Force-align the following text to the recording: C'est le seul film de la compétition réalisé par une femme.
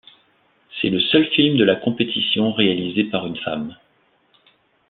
C'est 0.81 0.89
le 0.89 0.99
seul 0.99 1.27
film 1.27 1.57
de 1.57 1.63
la 1.63 1.75
compétition 1.75 2.53
réalisé 2.53 3.03
par 3.03 3.27
une 3.27 3.37
femme. 3.37 3.77